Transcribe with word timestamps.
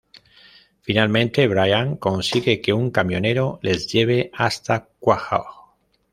Finalmente, 0.81 1.47
Brian 1.47 1.95
consigue 1.95 2.59
que 2.59 2.73
un 2.73 2.89
camionero 2.89 3.59
les 3.61 3.85
lleve 3.85 4.31
hasta 4.33 4.85
Quahog. 4.99 5.75